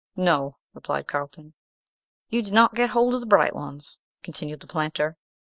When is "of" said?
3.13-3.19